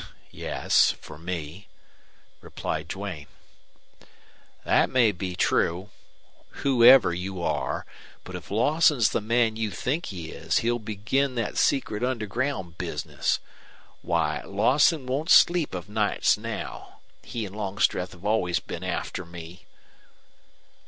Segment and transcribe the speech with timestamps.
[0.31, 1.67] "Yes, for me,"
[2.41, 3.27] replied Duane.
[4.65, 5.91] "That may be true
[6.65, 7.85] whoever you are
[8.23, 13.37] but if Lawson's the man you think he is he'll begin thet secret underground bizness.
[14.01, 17.01] Why, Lawson won't sleep of nights now.
[17.21, 19.67] He an' Longstreth have always been after me."